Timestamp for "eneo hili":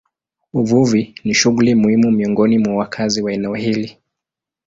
3.33-3.97